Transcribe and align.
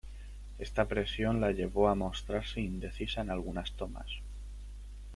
Esta 0.57 0.87
presión 0.87 1.39
la 1.41 1.51
llevó 1.51 1.87
a 1.87 1.93
mostrarse 1.93 2.59
indecisa 2.59 3.21
en 3.21 3.29
algunas 3.29 3.73
tomas. 3.73 4.07